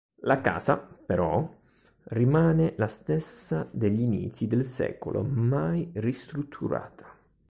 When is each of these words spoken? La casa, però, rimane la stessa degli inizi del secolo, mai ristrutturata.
La 0.21 0.41
casa, 0.41 0.77
però, 0.79 1.47
rimane 2.05 2.73
la 2.77 2.87
stessa 2.87 3.67
degli 3.71 4.01
inizi 4.01 4.47
del 4.47 4.65
secolo, 4.65 5.21
mai 5.21 5.91
ristrutturata. 5.93 7.05